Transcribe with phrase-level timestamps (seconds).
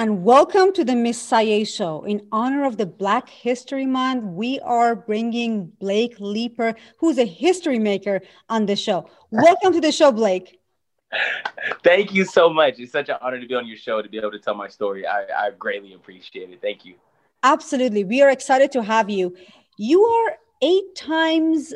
[0.00, 2.04] And welcome to the Miss Sayé Show.
[2.04, 7.80] In honor of the Black History Month, we are bringing Blake Leeper, who's a history
[7.80, 9.10] maker, on the show.
[9.32, 10.60] Welcome to the show, Blake.
[11.82, 12.78] Thank you so much.
[12.78, 14.68] It's such an honor to be on your show to be able to tell my
[14.68, 15.04] story.
[15.04, 16.60] I, I greatly appreciate it.
[16.62, 16.94] Thank you.
[17.42, 18.04] Absolutely.
[18.04, 19.34] We are excited to have you.
[19.78, 21.74] You are eight times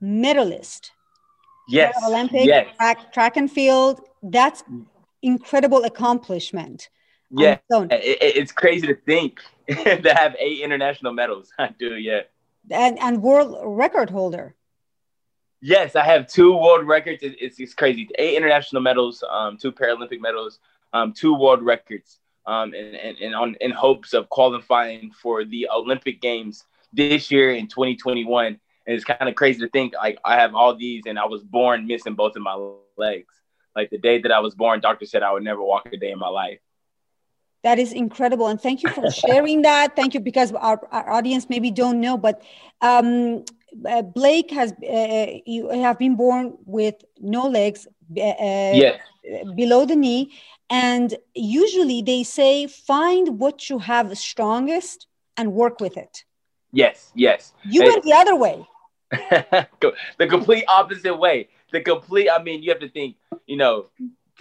[0.00, 0.92] medalist.
[1.68, 1.96] Yes.
[2.06, 2.68] Olympic yes.
[2.76, 4.02] Track, track and field.
[4.22, 4.62] That's
[5.20, 6.90] incredible accomplishment.
[7.30, 11.52] Yeah, it, it's crazy to think to have eight international medals.
[11.58, 12.22] I do, yeah.
[12.70, 14.54] And and world record holder.
[15.60, 17.22] Yes, I have two world records.
[17.22, 18.08] It, it's, it's crazy.
[18.18, 20.58] Eight international medals, um, two Paralympic medals,
[20.92, 25.68] um, two world records, um, and, and, and on in hopes of qualifying for the
[25.74, 28.46] Olympic Games this year in 2021.
[28.46, 31.42] And it's kind of crazy to think like I have all these, and I was
[31.42, 32.56] born missing both of my
[32.96, 33.34] legs.
[33.74, 36.12] Like the day that I was born, doctor said I would never walk a day
[36.12, 36.60] in my life.
[37.66, 39.96] That is incredible, and thank you for sharing that.
[39.96, 42.40] Thank you because our, our audience maybe don't know, but
[42.80, 43.44] um,
[43.84, 49.00] uh, Blake has uh, you have been born with no legs, uh, yes.
[49.56, 50.30] below the knee,
[50.70, 56.22] and usually they say find what you have strongest and work with it.
[56.70, 57.52] Yes, yes.
[57.64, 58.64] You went the other way.
[59.10, 61.48] the complete opposite way.
[61.72, 62.30] The complete.
[62.30, 63.16] I mean, you have to think.
[63.48, 63.86] You know,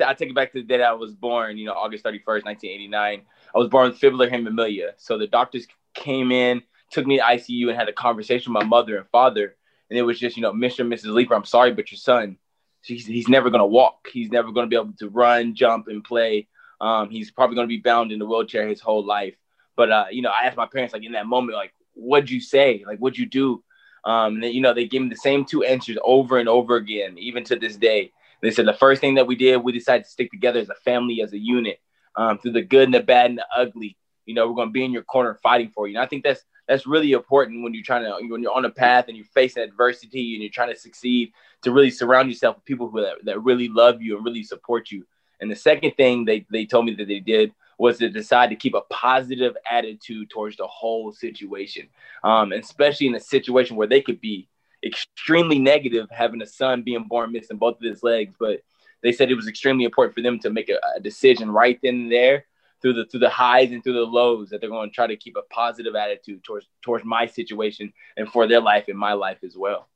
[0.04, 1.58] I take it back to the day I was born.
[1.58, 3.22] You know, August thirty first, nineteen eighty nine.
[3.54, 4.94] I was born with fibular hemimelia.
[4.98, 8.68] So the doctors came in, took me to ICU, and had a conversation with my
[8.68, 9.56] mother and father.
[9.90, 10.80] And it was just, you know, Mr.
[10.80, 11.14] and Mrs.
[11.14, 12.38] Leeper, I'm sorry, but your son,
[12.82, 14.08] he's, he's never going to walk.
[14.12, 16.48] He's never going to be able to run, jump, and play.
[16.82, 19.36] Um, he's probably going to be bound in the wheelchair his whole life.
[19.76, 22.42] But, uh, you know, I asked my parents, like, in that moment, like, what'd you
[22.42, 22.84] say?
[22.86, 23.64] Like, what'd you do?
[24.04, 26.76] Um, and then, you know, they gave me the same two answers over and over
[26.78, 28.12] again, even to this day.
[28.46, 30.76] They said the first thing that we did, we decided to stick together as a
[30.76, 31.80] family, as a unit,
[32.16, 33.98] um, through the good and the bad and the ugly.
[34.28, 35.96] You know, we're going to be in your corner fighting for you.
[35.96, 38.70] And I think that's that's really important when you're trying to when you're on a
[38.70, 41.32] path and you're facing adversity and you're trying to succeed
[41.64, 44.92] to really surround yourself with people who that, that really love you and really support
[44.92, 45.08] you.
[45.42, 48.56] And the second thing they, they told me that they did was to decide to
[48.56, 51.88] keep a positive attitude towards the whole situation,
[52.24, 54.48] um, especially in a situation where they could be
[54.86, 58.36] extremely negative, having a son being born missing both of his legs.
[58.40, 58.62] But
[59.02, 61.96] they said it was extremely important for them to make a, a decision right then
[61.96, 62.46] and there
[62.82, 65.16] through the through the highs and through the lows that they're going to try to
[65.16, 69.40] keep a positive attitude towards towards my situation and for their life and my life
[69.44, 69.88] as well.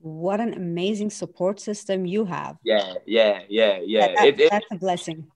[0.00, 2.56] What an amazing support system you have.
[2.62, 4.14] Yeah yeah yeah yeah.
[4.14, 5.26] That, it, it, that's a blessing.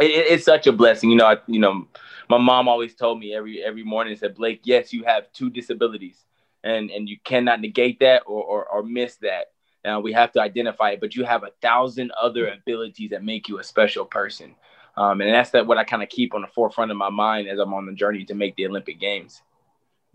[0.00, 1.86] it, it's such a blessing you know I, you know
[2.28, 6.24] my mom always told me every every morning said blake yes you have two disabilities
[6.64, 9.52] and and you cannot negate that or or, or miss that
[9.84, 13.48] now we have to identify it but you have a thousand other abilities that make
[13.48, 14.56] you a special person
[14.96, 17.48] um, and that's that what I kind of keep on the forefront of my mind
[17.48, 19.42] as I'm on the journey to make the Olympic Games.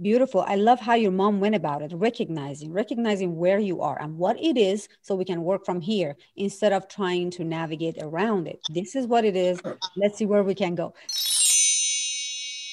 [0.01, 0.45] Beautiful.
[0.47, 4.41] I love how your mom went about it, recognizing, recognizing where you are and what
[4.41, 8.61] it is so we can work from here instead of trying to navigate around it.
[8.69, 9.61] This is what it is.
[9.97, 10.93] Let's see where we can go.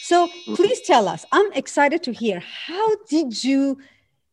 [0.07, 0.55] So mm-hmm.
[0.55, 3.79] please tell us, I'm excited to hear how did you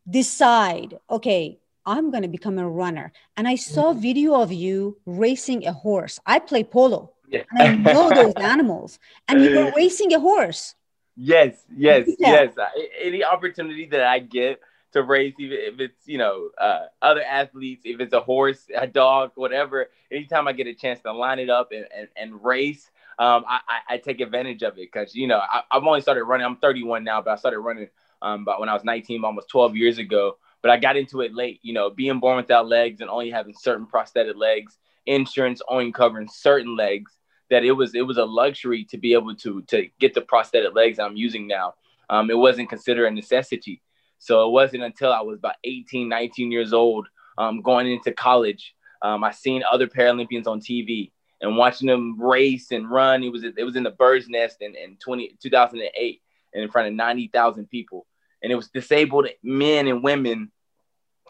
[0.08, 3.12] decide, okay, I'm going to become a runner.
[3.36, 6.20] And I saw a video of you racing a horse.
[6.28, 7.14] I play polo.
[7.28, 7.42] Yeah.
[7.58, 9.00] And I know those animals.
[9.28, 10.76] And you were uh, racing a horse.
[11.16, 12.50] Yes, yes, yeah.
[12.56, 12.56] yes.
[13.02, 14.60] Any opportunity that I get
[14.92, 18.86] to race, even if it's you know uh, other athletes, if it's a horse, a
[18.86, 19.90] dog, whatever.
[20.12, 23.60] Anytime I get a chance to line it up and, and, and race, um, I,
[23.90, 26.46] I, take advantage of it because you know I, have only started running.
[26.46, 27.88] I'm 31 now, but I started running
[28.22, 30.38] um, about when I was 19, almost 12 years ago.
[30.62, 31.60] But I got into it late.
[31.62, 36.28] You know, being born without legs and only having certain prosthetic legs, insurance only covering
[36.28, 37.12] certain legs
[37.50, 40.74] that it was it was a luxury to be able to to get the prosthetic
[40.74, 41.76] legs I'm using now.
[42.10, 43.82] Um, it wasn't considered a necessity.
[44.18, 47.08] So it wasn't until I was about 18, 19 years old,
[47.38, 51.12] um, going into college, um, I seen other Paralympians on TV
[51.44, 53.24] and watching them race and run.
[53.24, 56.22] It was it was in the bird's nest in, in 20, 2008
[56.54, 58.08] and in front of 90,000 people.
[58.42, 60.52] And it was disabled men and women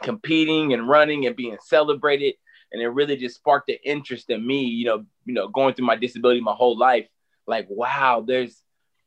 [0.01, 2.36] competing and running and being celebrated
[2.71, 5.86] and it really just sparked the interest in me you know you know going through
[5.86, 7.07] my disability my whole life
[7.45, 8.63] like wow there's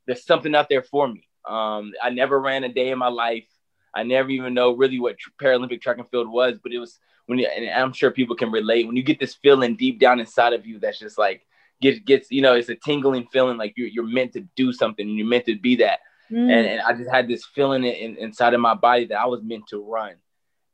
[0.06, 3.46] there's something out there for me um i never ran a day in my life
[3.94, 7.38] i never even know really what paralympic track and field was but it was when
[7.38, 10.52] you, and i'm sure people can relate when you get this feeling deep down inside
[10.52, 11.46] of you that's just like
[11.80, 15.08] gets gets you know it's a tingling feeling like you're, you're meant to do something
[15.08, 16.00] and you're meant to be that
[16.30, 16.38] mm.
[16.38, 19.42] and, and i just had this feeling in, inside of my body that i was
[19.42, 20.14] meant to run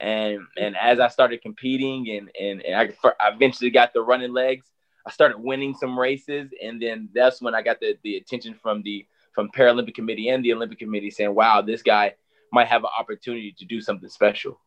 [0.03, 4.33] and and as I started competing and and, and I, I eventually got the running
[4.33, 4.67] legs,
[5.07, 8.83] I started winning some races, and then that's when I got the the attention from
[8.83, 12.15] the from Paralympic Committee and the Olympic Committee saying, "Wow, this guy
[12.53, 14.61] might have an opportunity to do something special."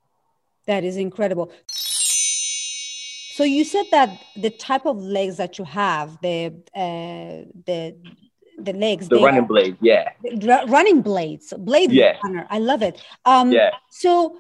[0.68, 1.52] That is incredible.
[1.68, 7.96] So you said that the type of legs that you have, the uh, the
[8.58, 10.12] the legs, the running blades, yeah,
[10.68, 12.18] running blades, blade yeah.
[12.24, 12.48] runner.
[12.50, 13.04] I love it.
[13.26, 13.72] Um, yeah.
[13.92, 14.38] So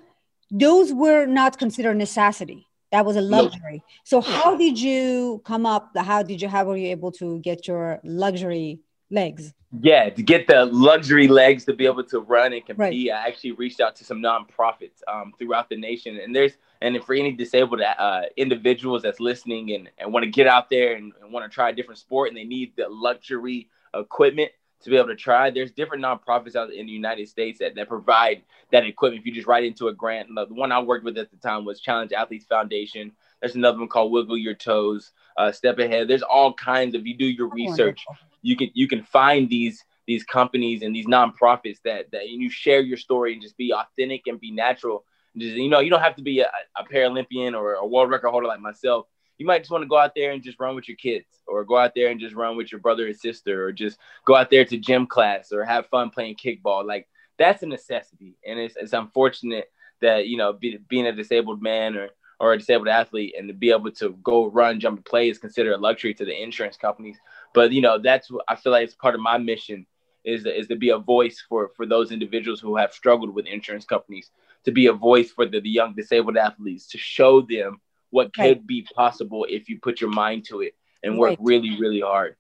[0.50, 2.66] those were not considered necessity.
[2.92, 3.84] That was a luxury.
[3.84, 3.94] No.
[4.06, 5.92] So how did you come up?
[5.98, 6.48] How did you?
[6.48, 9.54] How were you able to get your luxury legs?
[9.82, 13.26] Yeah, to get the luxury legs to be able to run and compete, right.
[13.26, 17.16] I actually reached out to some nonprofits um, throughout the nation, and there's and for
[17.16, 21.32] any disabled uh, individuals that's listening and, and want to get out there and, and
[21.32, 25.08] want to try a different sport and they need the luxury equipment to be able
[25.08, 25.50] to try.
[25.50, 29.22] There's different nonprofits out in the United States that, that provide that equipment.
[29.22, 31.66] If you just write into a grant, the one I worked with at the time
[31.66, 33.12] was Challenged Athletes Foundation.
[33.40, 36.08] There's another one called Wiggle Your Toes, uh, Step Ahead.
[36.08, 37.08] There's all kinds of.
[37.08, 38.06] You do your research,
[38.46, 42.80] you can you can find these these companies and these nonprofits that that you share
[42.80, 45.04] your story and just be authentic and be natural.
[45.36, 48.30] Just, you know, you don't have to be a, a Paralympian or a world record
[48.30, 49.08] holder like myself.
[49.40, 51.66] You might just want to go out there and just run with your kids or
[51.66, 54.50] go out there and just run with your brother and sister or just go out
[54.50, 56.86] there to gym class or have fun playing kickball.
[56.86, 57.08] Like
[57.38, 58.38] that's a necessity.
[58.48, 59.72] And it's, it's unfortunate
[60.02, 62.10] that you know be, being a disabled man or
[62.40, 65.38] or a disabled athlete and to be able to go run jump and play is
[65.38, 67.18] considered a luxury to the insurance companies
[67.56, 69.88] but you know that's what i feel like it's part of my mission
[70.24, 73.86] is, is to be a voice for for those individuals who have struggled with insurance
[73.86, 74.30] companies
[74.66, 77.80] to be a voice for the, the young disabled athletes to show them
[78.10, 78.68] what could right.
[78.68, 80.74] be possible if you put your mind to it
[81.04, 81.40] and work right.
[81.42, 82.36] really, really hard.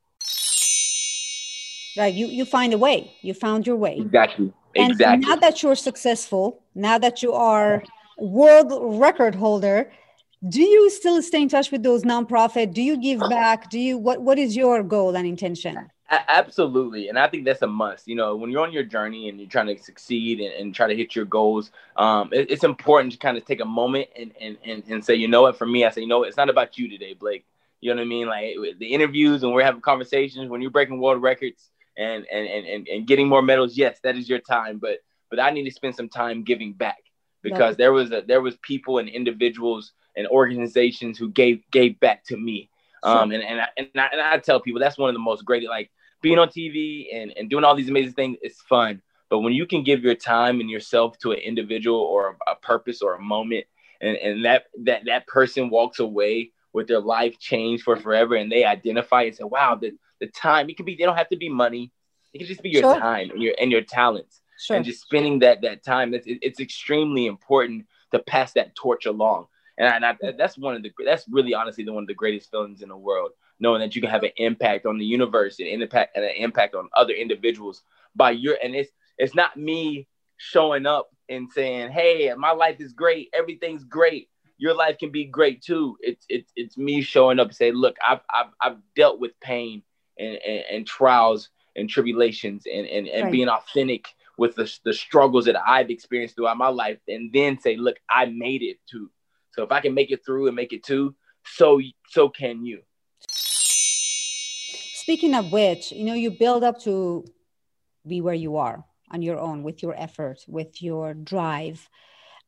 [1.97, 2.13] Right.
[2.13, 3.13] You you find a way.
[3.21, 3.97] You found your way.
[3.97, 4.51] Exactly.
[4.75, 5.29] And exactly.
[5.29, 7.83] now that you're successful, now that you are
[8.17, 8.69] world
[9.00, 9.91] record holder,
[10.50, 12.74] do you still stay in touch with those nonprofit?
[12.74, 13.69] Do you give back?
[13.69, 15.89] Do you what what is your goal and intention?
[16.09, 17.09] Absolutely.
[17.09, 18.07] And I think that's a must.
[18.07, 20.88] You know, when you're on your journey and you're trying to succeed and, and try
[20.88, 24.31] to hit your goals, um, it, it's important to kind of take a moment and,
[24.39, 26.50] and, and, and say, you know what, for me, I say, you know, it's not
[26.50, 27.44] about you today, Blake.
[27.81, 28.27] You know what I mean?
[28.27, 32.88] Like the interviews and we're having conversations when you're breaking world records and, and, and,
[32.88, 33.75] and getting more medals.
[33.75, 34.77] Yes, that is your time.
[34.77, 35.00] But,
[35.31, 37.01] but I need to spend some time giving back
[37.41, 42.23] because there was a, there was people and individuals and organizations who gave, gave back
[42.25, 42.69] to me
[43.06, 45.45] um, and and I, and I, and I tell people that's one of the most
[45.45, 45.91] great like
[46.21, 49.01] being on TV and, and doing all these amazing things is fun.
[49.29, 52.56] But when you can give your time and yourself to an individual or a, a
[52.56, 53.65] purpose or a moment,
[54.01, 58.51] and, and that that that person walks away with their life changed for forever, and
[58.51, 60.95] they identify and say, "Wow, the the time it can be.
[60.95, 61.91] They don't have to be money.
[62.33, 63.00] It can just be your sure.
[63.00, 64.77] time and your and your talents, sure.
[64.77, 66.15] and just spending that that time.
[66.15, 69.45] It's extremely important to pass that torch along.
[69.77, 72.81] And, I, that's one of the that's really honestly the one of the greatest feelings
[72.81, 76.15] in the world, knowing that you can have an impact on the universe and impact
[76.15, 77.84] and an impact on other individuals
[78.15, 82.94] by your and it's it's not me showing up and saying, "Hey, my life is
[82.94, 85.98] great, everything's great." Your life can be great too.
[86.00, 89.84] It's it's it's me showing up and say, "Look, I've I've, I've dealt with pain
[90.17, 93.32] and, and, and trials and tribulations and and, and right.
[93.32, 97.77] being authentic with the, the struggles that I've experienced throughout my life, and then say,
[97.77, 99.10] look, I made it to
[99.55, 102.81] so if I can make it through and make it too, so so can you.
[104.93, 107.25] Speaking of which, you know, you build up to
[108.05, 111.89] be where you are on your own with your effort, with your drive.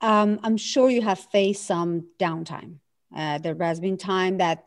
[0.02, 2.80] Um, I'm sure you have faced some downtime.
[3.16, 4.66] Uh, there has been time that,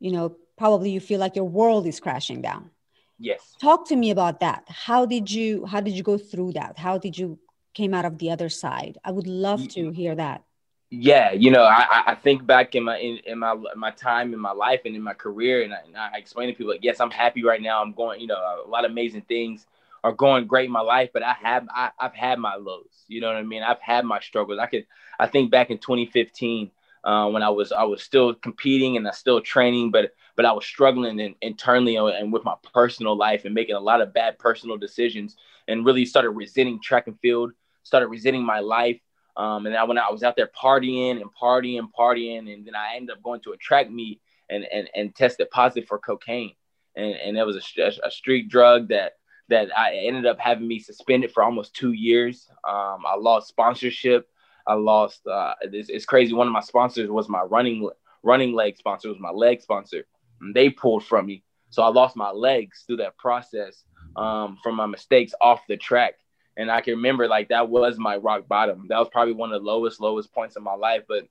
[0.00, 2.70] you know, probably you feel like your world is crashing down.
[3.18, 3.54] Yes.
[3.60, 4.64] Talk to me about that.
[4.68, 6.78] How did you how did you go through that?
[6.78, 7.38] How did you
[7.74, 8.98] came out of the other side?
[9.04, 10.42] I would love to hear that
[10.90, 14.40] yeah, you know, I, I think back in my in, in my my time in
[14.40, 16.98] my life and in my career, and I, and I explain to people like, yes,
[16.98, 17.80] I'm happy right now.
[17.80, 19.66] I'm going, you know, a lot of amazing things
[20.02, 23.04] are going great in my life, but I have I, I've had my lows.
[23.06, 23.62] You know what I mean?
[23.62, 24.58] I've had my struggles.
[24.60, 24.84] I could
[25.20, 26.72] I think back in 2015
[27.04, 30.52] uh, when I was I was still competing and I still training, but but I
[30.52, 34.40] was struggling in, internally and with my personal life and making a lot of bad
[34.40, 35.36] personal decisions,
[35.68, 37.52] and really started resenting track and field.
[37.84, 39.00] Started resenting my life
[39.40, 42.96] um, and I, when I was out there partying and partying, partying, and then I
[42.96, 44.20] ended up going to a track meet
[44.50, 46.52] and, and, and tested positive for cocaine.
[46.94, 49.14] And, and it was a, a street drug that,
[49.48, 52.50] that I ended up having me suspended for almost two years.
[52.68, 54.28] Um, I lost sponsorship.
[54.66, 56.34] I lost, uh, it's, it's crazy.
[56.34, 57.88] One of my sponsors was my running,
[58.22, 60.04] running leg sponsor, was my leg sponsor.
[60.42, 61.44] And they pulled from me.
[61.70, 63.84] So I lost my legs through that process
[64.16, 66.16] um, from my mistakes off the track
[66.60, 68.84] and I can remember like that was my rock bottom.
[68.90, 71.26] That was probably one of the lowest, lowest points in my life, but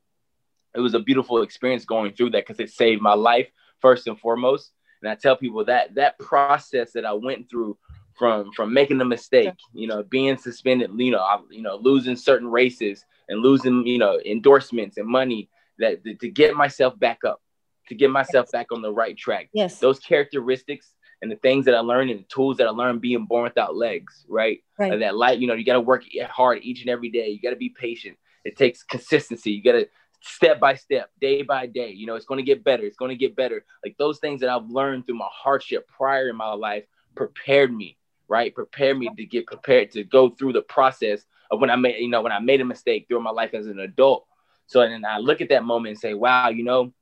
[0.74, 3.48] it was a beautiful experience going through that because it saved my life
[3.80, 4.72] first and foremost.
[5.04, 7.78] And I tell people that that process that I went through
[8.18, 12.16] from from making a mistake, you know, being suspended, you know, I, you know, losing
[12.16, 17.40] certain races and losing, you know, endorsements and money that to get myself back up,
[17.88, 18.52] to get myself yes.
[18.52, 19.50] back on the right track.
[19.54, 19.80] Yes.
[19.80, 23.26] Those characteristics and the things that I learned and the tools that I learned being
[23.26, 24.64] born without legs, right?
[24.78, 24.94] right.
[24.94, 27.30] Uh, that light, you know, you got to work hard each and every day.
[27.30, 28.18] You got to be patient.
[28.46, 29.52] It takes consistency.
[29.52, 29.88] You got to
[30.22, 31.92] step by step, day by day.
[31.92, 32.84] You know, it's going to get better.
[32.84, 33.66] It's going to get better.
[33.84, 36.86] Like those things that I've learned through my hardship prior in my life
[37.16, 37.98] prepared me,
[38.28, 38.54] right?
[38.54, 42.10] Prepared me to get prepared to go through the process of when I made, you
[42.10, 44.26] know, when I made a mistake through my life as an adult.
[44.68, 46.94] So then I look at that moment and say, wow, you know,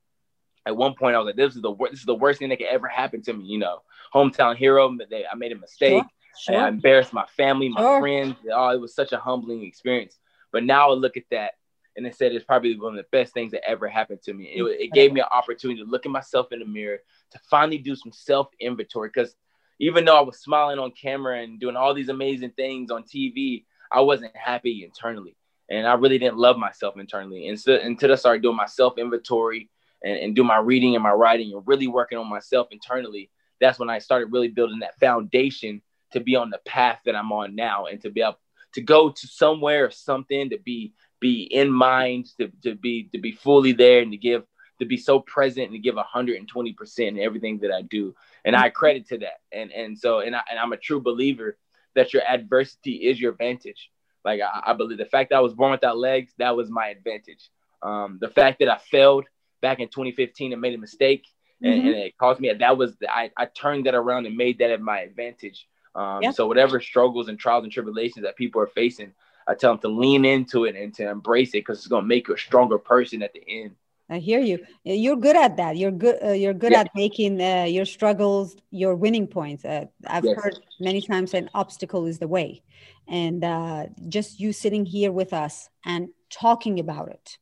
[0.66, 2.50] at one point I was like, this is the worst, this is the worst thing
[2.50, 3.46] that could ever happen to me.
[3.46, 3.82] You know,
[4.14, 4.96] hometown hero.
[5.10, 6.04] They, I made a mistake.
[6.38, 6.64] Sure, sure.
[6.64, 8.00] I embarrassed my family, my sure.
[8.00, 8.36] friends.
[8.52, 10.18] Oh, it was such a humbling experience.
[10.52, 11.54] But now I look at that
[11.98, 14.46] and it said it's probably one of the best things that ever happened to me.
[14.56, 17.00] It, it gave me an opportunity to look at myself in the mirror,
[17.32, 19.10] to finally do some self inventory.
[19.14, 19.36] Because
[19.80, 23.66] even though I was smiling on camera and doing all these amazing things on TV,
[23.92, 25.36] I wasn't happy internally.
[25.70, 27.48] And I really didn't love myself internally.
[27.48, 29.70] And so until I started doing my self inventory
[30.04, 33.80] and, and do my reading and my writing and really working on myself internally, that's
[33.80, 35.82] when I started really building that foundation
[36.14, 38.40] to be on the path that I'm on now and to be able
[38.74, 43.20] to go to somewhere or something to be be in mind to, to be to
[43.20, 44.44] be fully there and to give
[44.80, 48.16] to be so present and to give 120 percent in everything that I do.
[48.46, 49.40] And I credit to that.
[49.52, 51.58] And and so and, I, and I'm a true believer
[51.96, 53.90] that your adversity is your advantage.
[54.24, 56.90] Like I, I believe the fact that I was born without legs that was my
[56.90, 57.50] advantage.
[57.82, 59.26] Um, the fact that I failed
[59.62, 61.26] back in 2015 and made a mistake
[61.62, 61.88] and, mm-hmm.
[61.88, 64.80] and it caused me that was the, I, I turned that around and made that
[64.82, 66.32] my advantage um, yeah.
[66.32, 69.14] so whatever struggles and trials and tribulations that people are facing
[69.48, 72.08] I tell them to lean into it and to embrace it because it's going to
[72.08, 73.72] make you a stronger person at the end.
[74.10, 74.66] I hear you.
[74.84, 75.76] You're good at that.
[75.76, 76.18] You're good.
[76.24, 76.82] Uh, you're good yeah.
[76.82, 79.66] at making uh, your struggles your winning points.
[79.66, 80.38] Uh, I've yes.
[80.38, 82.62] heard many times an obstacle is the way,
[83.10, 87.38] and uh, just you sitting here with us and talking about it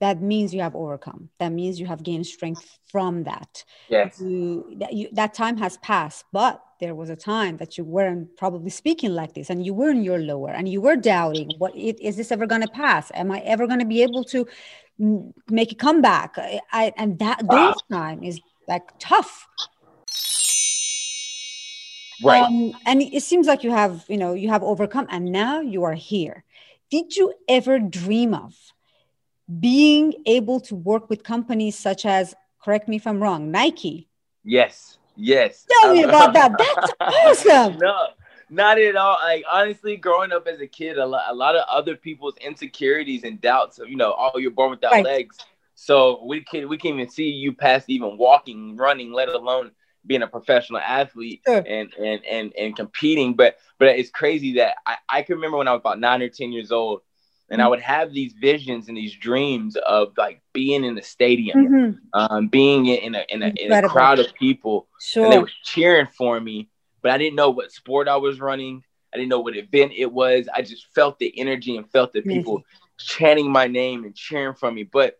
[0.00, 1.30] that means you have overcome.
[1.38, 3.64] That means you have gained strength from that.
[3.88, 4.20] Yes.
[4.20, 8.36] You, that, you, that time has passed but there was a time that you weren't
[8.36, 11.74] probably speaking like this and you were in your lower and you were doubting what
[11.74, 13.10] it, is this ever going to pass?
[13.14, 14.46] Am i ever going to be able to
[15.50, 16.36] make a comeback?
[16.36, 17.72] I, and that wow.
[17.72, 19.46] those time is like tough.
[22.22, 22.42] Right.
[22.42, 25.84] Um, and it seems like you have you know you have overcome and now you
[25.84, 26.44] are here.
[26.90, 28.54] Did you ever dream of
[29.60, 34.08] being able to work with companies such as, correct me if I'm wrong, Nike.
[34.44, 35.66] Yes, yes.
[35.80, 36.94] Tell me um, about that.
[37.00, 37.78] That's awesome.
[37.78, 38.08] no,
[38.50, 39.18] not at all.
[39.22, 43.24] Like honestly, growing up as a kid, a lot, a lot of other people's insecurities
[43.24, 45.04] and doubts of, you know, oh, you're born without right.
[45.04, 45.38] legs.
[45.74, 49.72] So we can we can't even see you past even walking, running, let alone
[50.06, 51.62] being a professional athlete sure.
[51.66, 53.34] and, and and and competing.
[53.34, 56.28] But but it's crazy that I, I can remember when I was about nine or
[56.28, 57.02] ten years old,
[57.48, 57.70] and I mm-hmm.
[57.70, 61.98] would have these visions and these dreams of like being in the stadium, mm-hmm.
[62.12, 65.24] um, being in a, in a, in a crowd of people, sure.
[65.24, 66.68] and they were cheering for me.
[67.02, 68.82] But I didn't know what sport I was running.
[69.14, 70.48] I didn't know what event it was.
[70.52, 72.64] I just felt the energy and felt the people
[72.98, 74.82] chanting my name and cheering for me.
[74.82, 75.18] But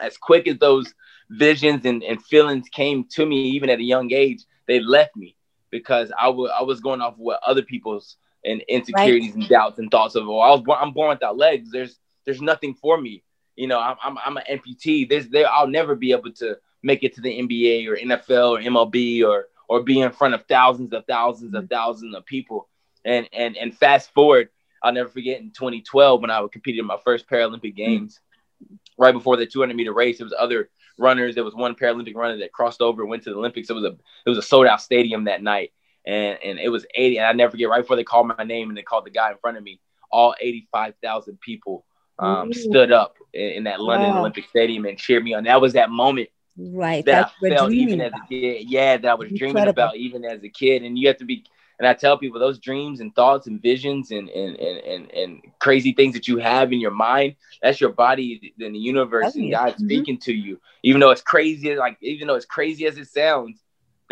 [0.00, 0.92] as quick as those
[1.30, 5.36] visions and, and feelings came to me, even at a young age, they left me
[5.70, 9.40] because I, w- I was going off what other people's and insecurities right.
[9.40, 11.70] and doubts and thoughts of, oh, I was born, I'm born without legs.
[11.70, 13.22] There's there's nothing for me.
[13.56, 15.08] You know, I'm I'm, I'm an amputee.
[15.08, 18.58] There's there I'll never be able to make it to the NBA or NFL or
[18.58, 22.68] MLB or or be in front of thousands of thousands of thousands of people.
[23.04, 24.48] And and and fast forward,
[24.82, 28.14] I'll never forget in 2012 when I competed in my first Paralympic Games.
[28.14, 28.74] Mm-hmm.
[28.96, 31.34] Right before the 200 meter race, there was other runners.
[31.34, 33.68] There was one Paralympic runner that crossed over and went to the Olympics.
[33.68, 35.72] It was a it was a sold out stadium that night
[36.06, 38.68] and and it was 80 and I never get right before they called my name
[38.68, 39.80] and they called the guy in front of me
[40.10, 41.84] all 85,000 people
[42.18, 44.20] um, stood up in, in that London wow.
[44.20, 48.00] Olympic Stadium and cheered me on that was that moment right that I felt even
[48.00, 49.52] as a kid yeah that I was Incredible.
[49.52, 51.44] dreaming about even as a kid and you have to be
[51.80, 55.42] and I tell people those dreams and thoughts and visions and and and and, and
[55.58, 59.50] crazy things that you have in your mind that's your body and the universe and
[59.50, 59.84] God mm-hmm.
[59.84, 63.63] speaking to you even though it's crazy like even though it's crazy as it sounds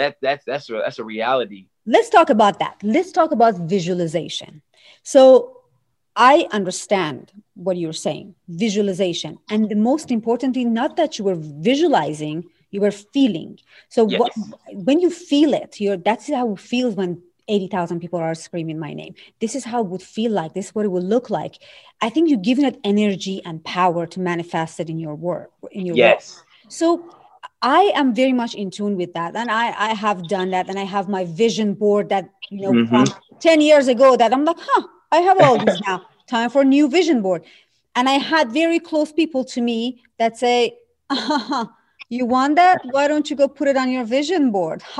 [0.02, 2.76] that that's that's a, that's a reality let's talk about that.
[2.82, 4.62] Let's talk about visualization.
[5.02, 5.58] So
[6.14, 9.38] I understand what you're saying, visualization.
[9.48, 13.58] And the most important thing, not that you were visualizing, you were feeling.
[13.88, 14.20] So yes.
[14.20, 14.32] what,
[14.72, 18.94] when you feel it, you're, that's how it feels when 80,000 people are screaming my
[18.94, 19.14] name.
[19.40, 20.54] This is how it would feel like.
[20.54, 21.58] This is what it would look like.
[22.00, 25.50] I think you're giving it energy and power to manifest it in your work.
[25.72, 26.36] In your yes.
[26.36, 26.46] Work.
[26.68, 27.21] So
[27.62, 29.36] I am very much in tune with that.
[29.36, 30.68] And I, I have done that.
[30.68, 33.04] And I have my vision board that, you know, mm-hmm.
[33.04, 36.06] from 10 years ago that I'm like, huh, I have all these now.
[36.26, 37.44] Time for a new vision board.
[37.94, 40.78] And I had very close people to me that say,
[41.10, 41.66] uh-huh,
[42.08, 42.80] you want that?
[42.90, 44.82] Why don't you go put it on your vision board?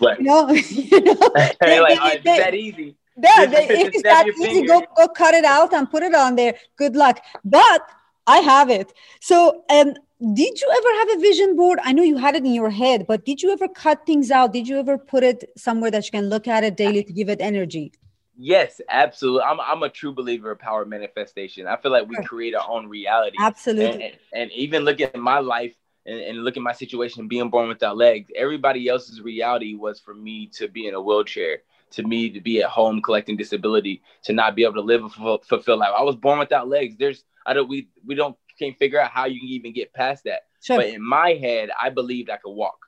[0.00, 0.18] Right.
[0.18, 2.96] You know, you know they, like, oh, they, that easy.
[3.16, 6.36] Yeah, they, if it's that easy, go, go cut it out and put it on
[6.36, 6.54] there.
[6.76, 7.22] Good luck.
[7.44, 7.82] But
[8.26, 8.92] I have it.
[9.20, 11.78] So, um, did you ever have a vision board?
[11.82, 14.52] I know you had it in your head, but did you ever cut things out?
[14.52, 17.30] Did you ever put it somewhere that you can look at it daily to give
[17.30, 17.92] it energy?
[18.36, 19.42] Yes, absolutely.
[19.42, 21.66] I'm I'm a true believer of power manifestation.
[21.66, 23.36] I feel like we create our own reality.
[23.40, 24.04] Absolutely.
[24.04, 25.74] And, and, even look at my life
[26.06, 28.30] and, and look at my situation being born without legs.
[28.34, 31.58] Everybody else's reality was for me to be in a wheelchair,
[31.92, 35.38] to me to be at home collecting disability, to not be able to live a
[35.40, 35.92] fulfill life.
[35.96, 36.96] I was born without legs.
[36.98, 40.24] There's I don't we we don't can't figure out how you can even get past
[40.24, 40.42] that.
[40.62, 40.76] Sure.
[40.76, 42.86] But in my head, I believed I could walk.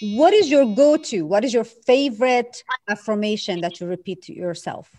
[0.00, 1.24] What is your go-to?
[1.24, 4.90] What is your favorite affirmation that you repeat to yourself?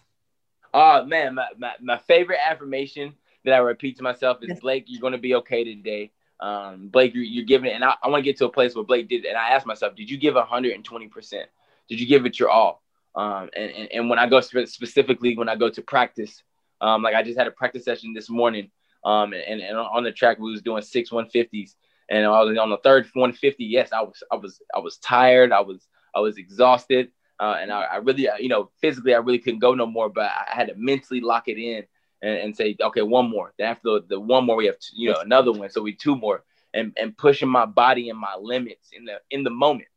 [0.73, 5.01] Oh man, my, my, my favorite affirmation that I repeat to myself is Blake, you're
[5.01, 6.11] gonna be okay today.
[6.39, 8.75] Um, Blake, you're, you're giving it, and I, I want to get to a place
[8.75, 11.49] where Blake did, and I asked myself, did you give 120 percent?
[11.87, 12.81] Did you give it your all?
[13.15, 16.43] Um, and, and, and when I go spe- specifically when I go to practice,
[16.81, 18.71] um, like I just had a practice session this morning,
[19.03, 21.75] um, and, and on the track we was doing six 150s,
[22.09, 23.63] and I was on the third 150.
[23.63, 25.51] Yes, I was I was I was tired.
[25.51, 29.39] I was I was exhausted, uh, and I, I really you know physically I really
[29.39, 31.85] couldn't go no more, but I had to mentally lock it in
[32.21, 33.53] and, and say okay one more.
[33.57, 36.15] Then after the, the one more we have you know another one, so we two
[36.15, 39.89] more, and and pushing my body and my limits in the in the moment,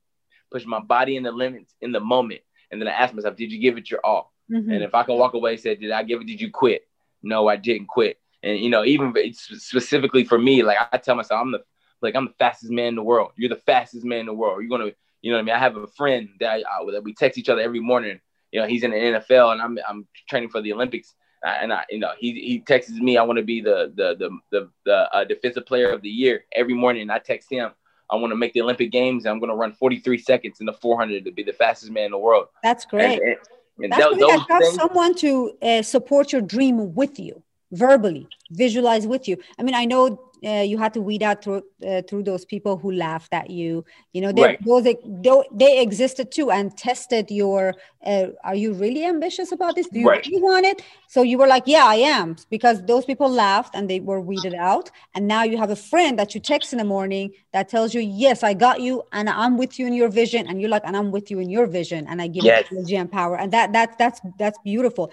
[0.50, 3.52] pushing my body in the limits in the moment, and then I asked myself, did
[3.52, 4.32] you give it your all?
[4.50, 4.70] Mm-hmm.
[4.70, 6.26] And if I can walk away, and say, did I give it?
[6.26, 6.82] Did you quit?
[7.22, 8.18] No, I didn't quit.
[8.42, 11.62] And you know, even specifically for me, like I tell myself, I'm the
[12.00, 13.32] like I'm the fastest man in the world.
[13.36, 14.60] You're the fastest man in the world.
[14.62, 15.54] You're gonna, you know what I mean?
[15.54, 18.20] I have a friend that I, that we text each other every morning.
[18.52, 21.14] You know, he's in the NFL, and I'm I'm training for the Olympics.
[21.44, 24.38] And I, you know, he he texts me, I want to be the the the
[24.50, 27.02] the, the uh, defensive player of the year every morning.
[27.02, 27.70] And I text him,
[28.10, 29.26] I want to make the Olympic Games.
[29.26, 32.10] I'm going to run 43 seconds in the 400 to be the fastest man in
[32.10, 32.48] the world.
[32.62, 33.20] That's great.
[33.20, 33.36] And, and,
[33.78, 38.26] and That's those, those have things, someone to uh, support your dream with you verbally,
[38.50, 39.36] visualize with you.
[39.58, 42.76] I mean, I know uh, you had to weed out through uh, through those people
[42.76, 43.84] who laughed at you.
[44.12, 44.58] You know, they, right.
[44.64, 47.74] those they existed too and tested your.
[48.06, 49.88] Uh, are you really ambitious about this?
[49.88, 50.24] Do you right.
[50.24, 50.82] really want it?
[51.08, 54.54] So you were like, yeah, I am, because those people laughed and they were weeded
[54.54, 54.88] out.
[55.14, 58.00] And now you have a friend that you text in the morning that tells you,
[58.00, 60.96] yes, I got you, and I'm with you in your vision, and you're like, and
[60.96, 62.70] I'm with you in your vision, and I give yes.
[62.70, 65.10] you energy and power, and that that that's that's beautiful.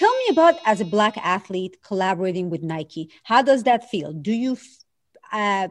[0.00, 3.10] Tell me about as a black athlete collaborating with Nike.
[3.22, 4.14] How does that feel?
[4.14, 4.56] Do you
[5.30, 5.68] uh,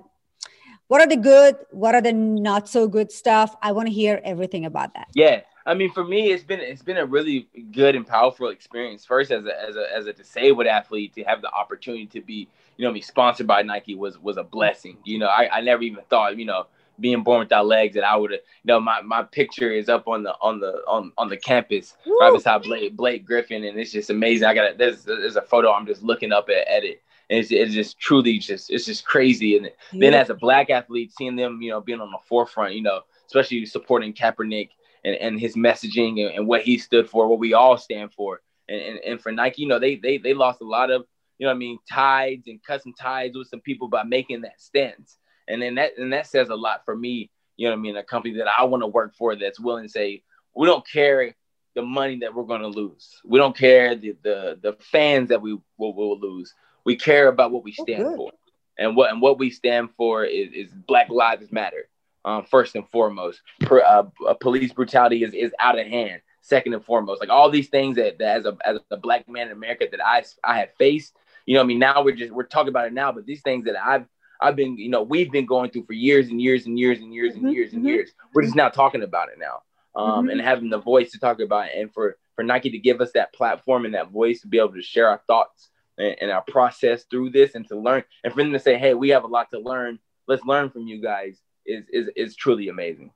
[0.88, 4.20] what are the good what are the not so good stuff i want to hear
[4.24, 7.96] everything about that yeah i mean for me it's been it's been a really good
[7.96, 11.52] and powerful experience first as a as a, as a disabled athlete to have the
[11.52, 15.28] opportunity to be you know be sponsored by nike was was a blessing you know
[15.28, 16.66] i, I never even thought you know
[17.00, 20.08] being born without legs and I would have you know my, my picture is up
[20.08, 22.18] on the on the on, on the campus Woo!
[22.20, 24.48] right beside Blake Blake Griffin and it's just amazing.
[24.48, 27.52] I got there's there's a photo I'm just looking up at, at it and it's,
[27.52, 30.00] it's just truly just it's just crazy and yeah.
[30.00, 33.02] then as a black athlete seeing them you know being on the forefront you know
[33.28, 34.70] especially supporting Kaepernick
[35.06, 38.42] and, and his messaging and, and what he stood for what we all stand for
[38.68, 41.06] and, and, and for Nike you know they they they lost a lot of
[41.38, 45.18] you know I mean tides and custom ties with some people by making that stance
[45.50, 47.30] and then that and that says a lot for me.
[47.58, 47.98] You know what I mean?
[47.98, 50.24] A company that I want to work for that's willing to say,
[50.56, 51.36] we don't care
[51.76, 53.20] the money that we're going to lose.
[53.26, 56.54] We don't care the the, the fans that we will, will lose.
[56.86, 58.32] We care about what we oh, stand oh, for,
[58.78, 61.90] and what and what we stand for is, is Black Lives Matter.
[62.26, 66.22] Um, first and foremost, per, uh, uh, police brutality is, is out of hand.
[66.42, 69.48] Second and foremost, like all these things that, that as a as a black man
[69.48, 71.16] in America that I I have faced.
[71.46, 73.42] You know, what I mean, now we're just we're talking about it now, but these
[73.42, 74.06] things that I've
[74.42, 77.14] I've been, you know, we've been going through for years and years and years and
[77.14, 77.90] years and mm-hmm, years and mm-hmm.
[77.90, 78.12] years.
[78.34, 79.62] We're just now talking about it now,
[79.96, 80.30] um, mm-hmm.
[80.30, 83.12] and having the voice to talk about it, and for for Nike to give us
[83.14, 86.44] that platform and that voice to be able to share our thoughts and, and our
[86.44, 89.28] process through this, and to learn, and for them to say, "Hey, we have a
[89.28, 90.00] lot to learn.
[90.28, 93.12] Let's learn from you guys." Is is is truly amazing.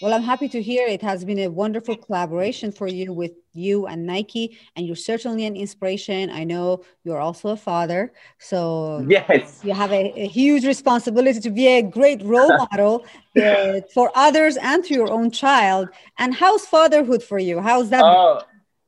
[0.00, 3.86] Well, I'm happy to hear it has been a wonderful collaboration for you with you
[3.88, 6.30] and Nike, and you're certainly an inspiration.
[6.30, 11.50] I know you're also a father, so yes, you have a, a huge responsibility to
[11.50, 13.04] be a great role model
[13.42, 15.88] uh, for others and to your own child.
[16.16, 17.60] And how's fatherhood for you?
[17.60, 18.04] How's that?
[18.04, 18.42] Oh,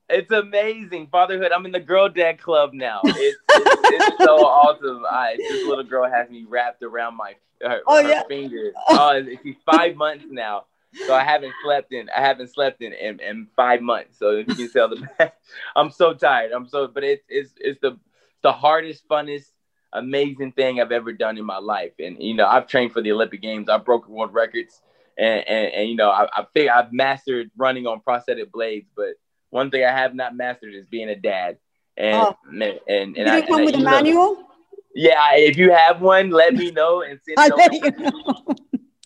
[0.09, 1.09] It's amazing.
[1.09, 1.51] Fatherhood.
[1.51, 3.01] I'm in the girl dad club now.
[3.05, 5.05] It's, it's, it's so awesome.
[5.11, 8.23] I, this little girl has me wrapped around my her, oh, her yeah.
[8.29, 8.73] finger.
[8.91, 10.67] Oh, she's five months now.
[11.07, 14.19] So I haven't slept in I haven't slept in, in, in five months.
[14.19, 15.33] So if you can tell the
[15.77, 16.53] I'm so tired.
[16.53, 17.99] I'm so but it's it's it's the
[18.43, 19.51] the hardest, funnest,
[19.93, 21.93] amazing thing I've ever done in my life.
[21.99, 23.69] And you know, I've trained for the Olympic Games.
[23.69, 24.81] I've broken world records,
[25.19, 28.89] and and, and you know, I, I think I've mastered running on prosthetic blades.
[28.97, 29.15] But
[29.51, 31.59] one thing I have not mastered is being a dad.
[31.97, 32.37] And oh.
[32.49, 34.35] and and, and I, come with a manual.
[34.35, 34.47] Know,
[34.95, 38.55] yeah, if you have one, let me know and send it over.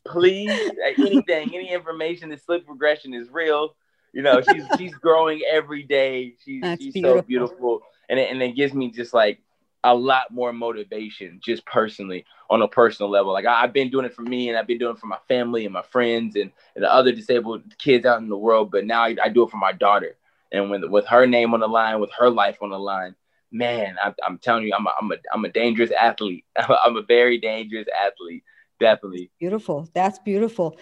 [0.07, 2.29] Please, uh, anything, any information.
[2.29, 3.75] The slip progression is real.
[4.13, 6.35] You know, she's she's growing every day.
[6.45, 7.19] She's That's she's beautiful.
[7.19, 9.41] so beautiful, and it, and it gives me just like
[9.85, 13.33] a lot more motivation just personally on a personal level.
[13.33, 15.19] Like I, have been doing it for me and I've been doing it for my
[15.29, 18.71] family and my friends and, and the other disabled kids out in the world.
[18.71, 20.17] But now I, I do it for my daughter.
[20.51, 23.15] And when, with her name on the line, with her life on the line,
[23.53, 26.47] man, I, I'm, telling you, I'm a, I'm a, I'm a dangerous athlete.
[26.57, 28.43] I'm a very dangerous athlete.
[28.81, 29.31] Definitely.
[29.39, 29.89] Beautiful.
[29.95, 30.77] That's beautiful.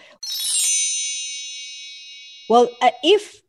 [2.49, 3.41] Well, uh, if,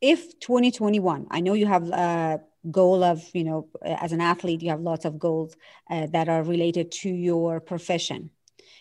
[0.00, 4.68] if 2021, I know you have, a goal of you know as an athlete you
[4.68, 5.56] have lots of goals
[5.90, 8.30] uh, that are related to your profession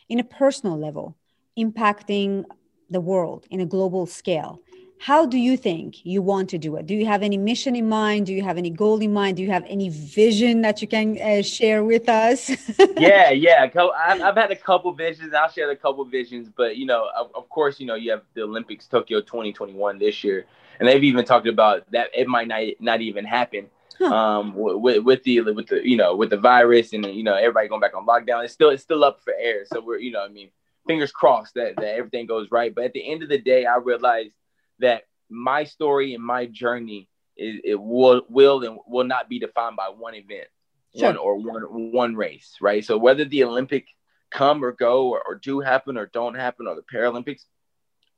[0.09, 1.15] in a personal level
[1.57, 2.43] impacting
[2.89, 4.59] the world in a global scale
[4.99, 7.87] how do you think you want to do it do you have any mission in
[7.87, 10.87] mind do you have any goal in mind do you have any vision that you
[10.87, 12.49] can uh, share with us
[12.97, 16.85] yeah yeah I've, I've, had a couple visions i'll share a couple visions but you
[16.85, 20.45] know of, of course you know you have the olympics tokyo 2021 this year
[20.79, 24.13] and they've even talked about that it might not not even happen huh.
[24.13, 27.67] um, with, with the with the you know with the virus and you know everybody
[27.67, 28.43] going back on lockdown.
[28.43, 29.65] It's still it's still up for air.
[29.65, 30.49] So we're you know I mean
[30.87, 32.73] fingers crossed that that everything goes right.
[32.73, 34.33] But at the end of the day, I realized
[34.79, 39.75] that my story and my journey is it will will and will not be defined
[39.75, 40.47] by one event,
[40.95, 41.07] sure.
[41.07, 42.83] one or one one race, right?
[42.83, 43.87] So whether the Olympic
[44.31, 47.45] come or go or, or do happen or don't happen or the Paralympics,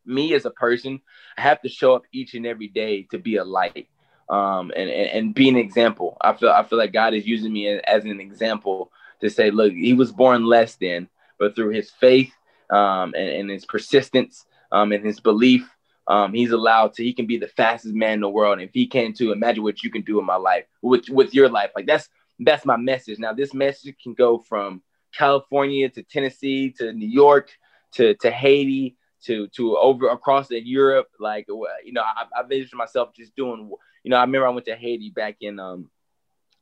[0.06, 1.02] me as a person,
[1.38, 3.88] I have to show up each and every day to be a light
[4.30, 6.18] um, and, and, and be an example.
[6.22, 9.74] I feel I feel like God is using me as an example to say, look,
[9.74, 12.34] he was born less than, but through his faith
[12.70, 15.70] um, and, and, his persistence um, and his belief,
[16.08, 17.04] um, he's allowed to.
[17.04, 18.54] He can be the fastest man in the world.
[18.54, 21.34] And if he can too, imagine what you can do in my life with with
[21.34, 21.72] your life.
[21.76, 22.10] Like that's
[22.40, 23.20] that's my message.
[23.20, 24.82] Now this message can go from
[25.16, 27.52] California to Tennessee to New York
[27.94, 31.10] to to Haiti to to over across Europe.
[31.20, 33.72] Like you know, I, I vision myself just doing
[34.04, 35.90] you know, I remember I went to Haiti back in um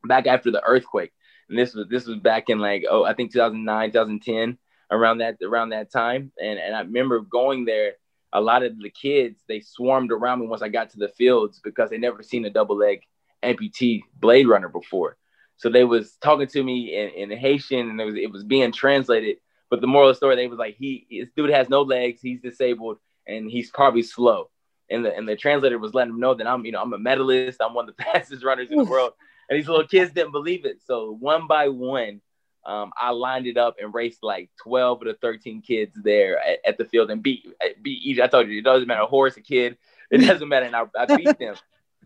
[0.03, 1.11] back after the earthquake.
[1.49, 4.57] And this was this was back in like oh I think 2009 2010
[4.91, 7.93] around that around that time and and I remember going there
[8.31, 11.59] a lot of the kids they swarmed around me once I got to the fields
[11.63, 13.01] because they never seen a double leg
[13.43, 15.17] amputee blade runner before.
[15.57, 18.71] So they was talking to me in, in Haitian and it was it was being
[18.71, 19.37] translated
[19.69, 22.21] but the moral of the story they was like he this dude has no legs
[22.21, 24.49] he's disabled and he's probably slow.
[24.89, 26.97] And the and the translator was letting him know that I'm you know I'm a
[26.97, 29.13] medalist, I'm one of the fastest runners in the world,
[29.47, 30.81] and these little kids didn't believe it.
[30.83, 32.21] So one by one,
[32.65, 36.59] um, I lined it up and raced like 12 of the 13 kids there at,
[36.65, 37.45] at the field and beat
[37.81, 38.19] beat each.
[38.19, 39.77] I told you it doesn't matter a horse, a kid,
[40.11, 41.55] it doesn't matter, and I, I beat them.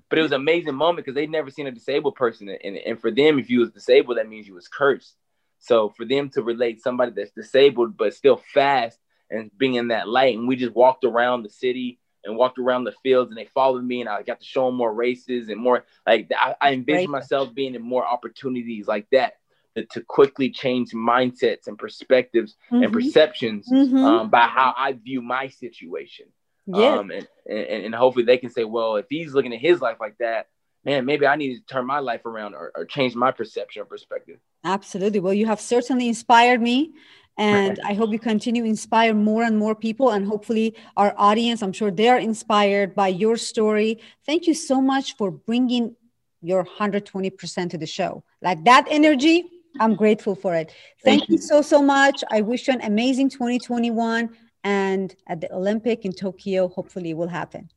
[0.09, 2.99] But it was an amazing moment because they'd never seen a disabled person, and, and
[2.99, 5.15] for them, if you was disabled, that means you was cursed.
[5.59, 10.07] So for them to relate somebody that's disabled but still fast and being in that
[10.07, 13.49] light, and we just walked around the city and walked around the fields and they
[13.53, 16.73] followed me and I got to show them more races and more like I, I
[16.73, 19.33] envision myself being in more opportunities like that
[19.75, 22.83] to, quickly change mindsets and perspectives mm-hmm.
[22.83, 23.97] and perceptions mm-hmm.
[23.97, 26.27] um, by how I view my situation.
[26.65, 26.97] Yeah.
[26.97, 29.97] Um, and, and, and hopefully they can say, well, if he's looking at his life
[29.99, 30.47] like that,
[30.85, 33.85] man, maybe I need to turn my life around or, or change my perception or
[33.85, 34.39] perspective.
[34.63, 35.19] Absolutely.
[35.19, 36.93] Well, you have certainly inspired me.
[37.37, 40.11] And I hope you continue to inspire more and more people.
[40.11, 43.99] And hopefully, our audience, I'm sure they're inspired by your story.
[44.25, 45.95] Thank you so much for bringing
[46.41, 48.23] your 120% to the show.
[48.41, 49.45] Like that energy,
[49.79, 50.73] I'm grateful for it.
[51.03, 51.35] Thank, Thank you.
[51.35, 52.23] you so, so much.
[52.31, 54.29] I wish you an amazing 2021.
[54.63, 57.69] And at the Olympic in Tokyo, hopefully, it will happen.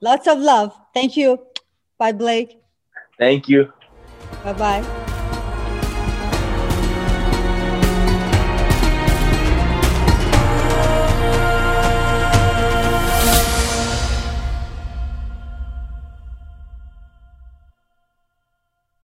[0.00, 0.78] Lots of love.
[0.94, 1.38] Thank you.
[1.98, 2.58] Bye, Blake.
[3.18, 3.72] Thank you.
[4.42, 5.06] Bye bye.